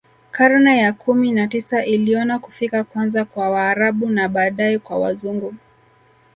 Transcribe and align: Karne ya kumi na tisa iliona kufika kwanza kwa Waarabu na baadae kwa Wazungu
Karne 0.31 0.77
ya 0.77 0.93
kumi 0.93 1.31
na 1.31 1.47
tisa 1.47 1.85
iliona 1.85 2.39
kufika 2.39 2.83
kwanza 2.83 3.25
kwa 3.25 3.49
Waarabu 3.49 4.09
na 4.09 4.29
baadae 4.29 4.79
kwa 4.79 4.97
Wazungu 4.99 5.55